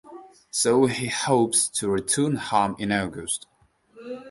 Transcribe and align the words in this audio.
So 0.49 0.87
he 0.87 1.09
hopes 1.09 1.67
to 1.69 1.87
return 1.87 2.35
home 2.37 2.75
in 2.79 2.91
August. 2.91 3.45